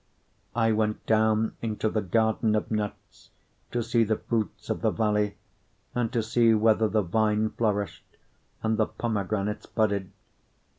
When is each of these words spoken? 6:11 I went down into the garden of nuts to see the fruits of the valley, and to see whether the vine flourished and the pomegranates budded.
6:11 0.55 0.61
I 0.63 0.71
went 0.71 1.05
down 1.05 1.55
into 1.61 1.87
the 1.87 2.01
garden 2.01 2.55
of 2.55 2.71
nuts 2.71 3.29
to 3.71 3.83
see 3.83 4.03
the 4.03 4.15
fruits 4.17 4.67
of 4.71 4.81
the 4.81 4.89
valley, 4.89 5.37
and 5.93 6.11
to 6.11 6.23
see 6.23 6.55
whether 6.55 6.87
the 6.87 7.03
vine 7.03 7.51
flourished 7.51 8.17
and 8.63 8.77
the 8.77 8.87
pomegranates 8.87 9.67
budded. 9.67 10.09